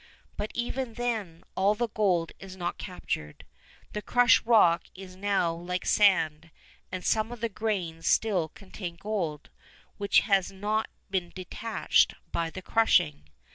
But 0.35 0.49
even 0.55 0.95
then 0.95 1.43
all 1.55 1.75
the 1.75 1.87
gold 1.89 2.31
is 2.39 2.55
not 2.57 2.79
captured. 2.79 3.45
The 3.93 4.01
crushed 4.01 4.43
rock 4.47 4.85
is 4.95 5.15
now 5.15 5.53
like 5.53 5.85
sand, 5.85 6.49
and 6.91 7.05
some 7.05 7.31
of 7.31 7.39
the 7.39 7.49
grains 7.49 8.07
still 8.07 8.49
contain 8.49 8.95
gold, 8.95 9.51
which 9.99 10.21
has 10.21 10.51
not 10.51 10.89
been 11.11 11.29
detached 11.35 12.15
by 12.31 12.49
the 12.49 12.63
crushing. 12.63 13.29